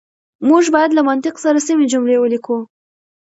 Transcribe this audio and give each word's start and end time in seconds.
موږ 0.49 0.63
بايد 0.73 0.91
له 0.97 1.01
منطق 1.09 1.35
سره 1.43 1.59
سمې 1.67 1.85
جملې 1.93 2.17
وليکو. 2.19 2.57